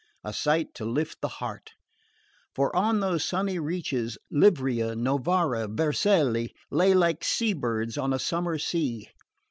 A 0.23 0.33
sight 0.33 0.73
to 0.73 0.83
lift 0.85 1.21
the 1.21 1.27
heart; 1.27 1.73
for 2.55 2.75
on 2.75 3.01
those 3.01 3.23
sunny 3.23 3.59
reaches 3.59 4.17
Ivrea, 4.33 4.95
Novara, 4.95 5.67
Vercelli 5.67 6.55
lay 6.71 6.95
like 6.95 7.23
sea 7.23 7.53
birds 7.53 7.99
on 7.99 8.11
a 8.11 8.17
summer 8.17 8.57
sea. 8.57 9.09